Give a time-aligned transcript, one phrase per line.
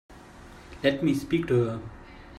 [0.81, 1.81] Let me speak to her.